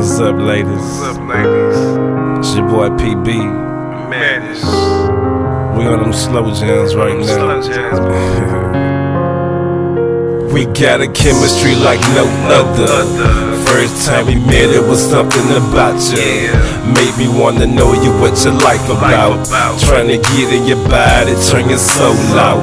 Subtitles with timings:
[0.00, 0.66] What's up, ladies?
[0.66, 1.76] What's up, ladies?
[2.38, 4.08] It's your boy PB.
[4.08, 4.64] Madness.
[5.76, 7.60] We on them slow jams right now.
[7.60, 8.96] Slow jams.
[10.50, 13.06] We got a chemistry like no other.
[13.70, 16.50] First time we met, it was something about you.
[16.90, 19.46] Made me wanna know you, what your life about.
[19.78, 22.58] Trying to get in your body, turn your soul out.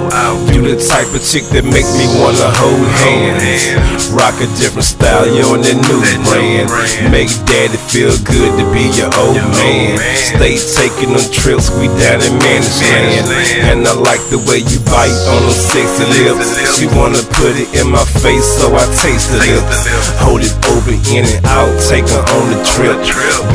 [0.51, 4.11] You the type of chick that make me wanna hold hands.
[4.11, 6.67] Rock a different style, you on that new brand.
[7.07, 10.16] Make daddy feel good to be Your old man.
[10.37, 13.25] Stay taking them trips, we down in Managed land.
[13.73, 13.87] And.
[13.87, 16.53] I like the way you bite on them sexy lips.
[16.77, 19.89] She wanna put it in my face, so I taste the lips.
[20.21, 22.99] Hold it open, in and out, take her on the trip.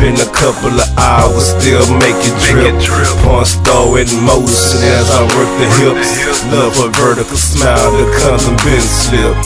[0.03, 2.75] Been a couple of hours, still make it drip.
[3.23, 6.11] Porn star in motion as I work the hips.
[6.51, 9.37] Love her vertical smile, the condom been slip.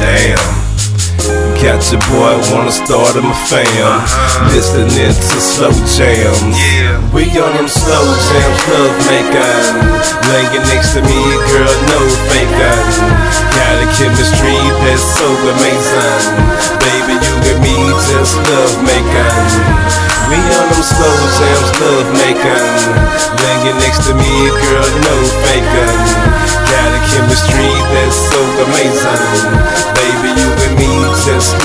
[0.00, 0.75] Damn.
[1.58, 3.98] Got your boy, wanna start a fam.
[4.54, 6.54] Listening to slow jams.
[7.10, 9.66] We on them slow jams, love making.
[10.30, 11.98] Laying next to me, girl, no
[12.30, 12.86] faking.
[13.58, 16.22] Got a chemistry that's so amazing.
[16.78, 17.76] Baby, you and me
[18.14, 19.86] just love making.
[20.30, 22.66] We on them slow jams, love making.
[23.42, 25.98] Laying next to me, girl, no faking.
[26.70, 28.40] Got a chemistry that's so
[28.70, 29.05] amazing.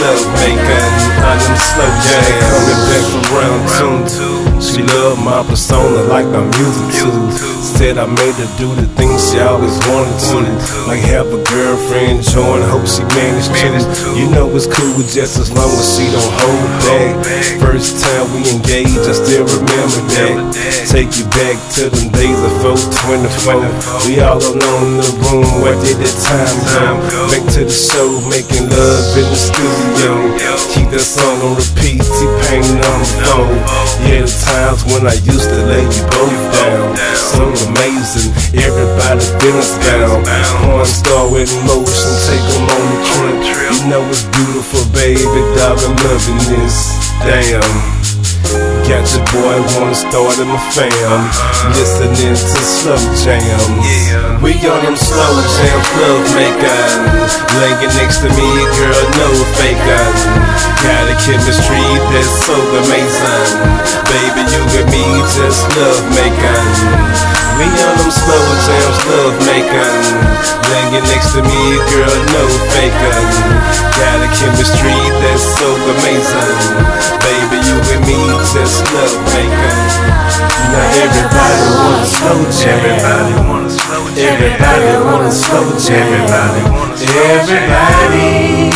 [0.02, 0.90] Love making.
[1.30, 4.51] On them slow jams, coming back around tune two.
[4.62, 7.12] She love my persona like my music too.
[7.62, 10.45] Said I made her do the things she always wanted to.
[10.88, 13.68] Like have a girlfriend join, hope she managed to.
[13.81, 14.20] to.
[14.20, 17.14] You know it's cool just as long as she don't hold back.
[17.58, 20.38] First time we engaged, I still remember that.
[20.88, 23.66] Take you back to them days of 424.
[24.06, 27.02] We all alone in the room, where did the time go.
[27.34, 30.12] Back to the show, making love in the studio.
[30.70, 32.06] Keep that song on repeat,
[32.62, 33.02] On the.
[34.06, 36.94] Yeah, the times when I used to lay you both down.
[37.18, 40.28] So amazing, everybody feelings bound.
[40.62, 43.72] Horn star with motion, take them on the trip.
[43.81, 46.94] You know it's beautiful, baby, dog, I'm loving this.
[47.25, 48.21] Damn.
[48.90, 51.22] Got your boy wanna start in my fam.
[51.78, 53.69] Listening to slow jams.
[53.85, 54.41] Yeah.
[54.41, 56.91] We on them slow jams, love making.
[57.62, 60.16] Laying next to me, girl, no faking.
[60.81, 63.50] Got a chemistry that's so amazing.
[64.09, 65.06] Baby, you and me
[65.38, 66.69] just love making.
[67.62, 70.01] We on them slow jams, love making.
[70.74, 71.62] Laying next to me,
[71.94, 72.44] girl, no
[72.74, 73.30] faking.
[74.01, 76.57] Got a chemistry that's so amazing.
[77.22, 78.17] Baby, you me
[78.53, 80.22] just love making.
[80.72, 82.79] Now everybody wanna slow jam.
[82.79, 84.31] Everybody wanna slow jam.
[84.31, 86.07] Everybody wanna slow jam.
[86.07, 88.72] Everybody wanna slow Everybody.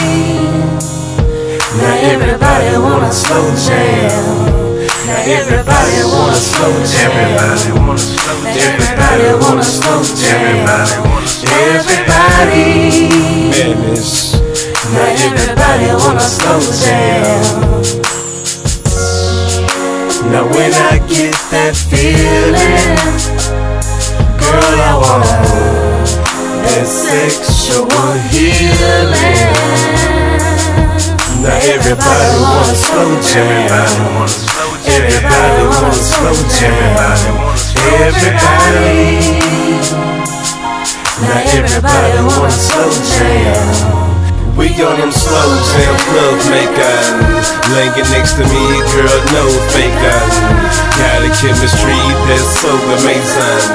[1.75, 4.23] Now everybody wanna slow jam.
[5.07, 7.11] Now everybody wanna slow jam.
[7.15, 8.65] Everybody wanna slow jam.
[8.65, 10.41] Everybody wanna slow jam.
[10.45, 11.75] Everybody wanna slow jam.
[11.75, 12.65] Everybody.
[14.93, 18.04] Now everybody wanna slow jam.
[20.35, 22.59] Now when I get that feeling,
[24.35, 25.23] girl, I want
[26.67, 27.87] that sexual
[28.35, 29.47] healing.
[31.39, 34.27] Now everybody wanna slow jam.
[34.91, 37.15] Everybody wanna slow jam.
[38.03, 39.39] Everybody.
[41.23, 43.94] Now everybody wanna slow jam.
[44.55, 47.11] We on them slow jams, love making.
[47.75, 48.63] Laying next to me,
[48.95, 49.43] girl, no
[49.75, 50.31] faking.
[50.95, 51.99] Got a chemistry
[52.31, 53.67] that's so amazing.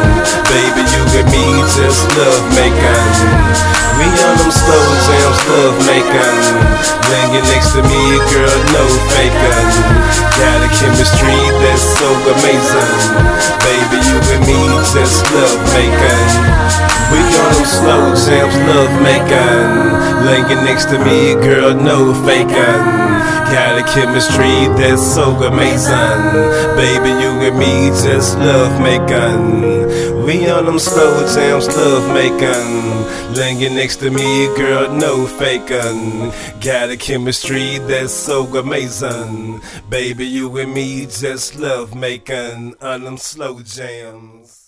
[0.49, 1.45] Baby, you and me
[1.77, 3.13] just love making.
[4.01, 6.41] We on them slow jams, love making.
[7.13, 8.03] Laying next to me,
[8.33, 9.69] girl, no faking.
[10.41, 12.97] Got a chemistry that's so amazing.
[13.69, 14.61] Baby, you and me
[14.97, 17.00] just love making.
[17.11, 20.01] We on them slow jams, love making.
[20.27, 23.11] Laying next to me, girl, no faking.
[23.51, 26.23] Got a chemistry that's so amazing.
[26.77, 30.25] Baby, you and me just love making.
[30.25, 33.35] We on them slow jams, love making.
[33.35, 36.31] Laying next to me, girl, no faking.
[36.61, 39.61] Got a chemistry that's so amazing.
[39.89, 44.60] Baby, you and me just love making on them slow jams.